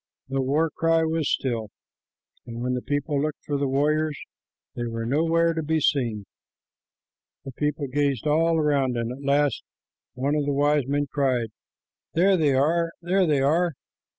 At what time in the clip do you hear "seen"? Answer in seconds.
5.79-6.25